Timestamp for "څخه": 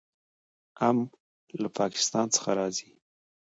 2.35-2.49